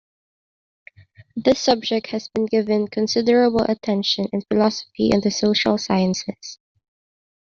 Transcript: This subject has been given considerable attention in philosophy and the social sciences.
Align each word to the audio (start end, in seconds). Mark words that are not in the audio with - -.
This 1.35 1.59
subject 1.59 2.07
has 2.07 2.27
been 2.29 2.47
given 2.47 2.87
considerable 2.87 3.61
attention 3.61 4.25
in 4.33 4.41
philosophy 4.41 5.11
and 5.13 5.21
the 5.21 5.29
social 5.29 5.77
sciences. 5.77 6.57